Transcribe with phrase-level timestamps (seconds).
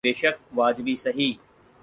[0.03, 1.31] بیشک واجبی سہی۔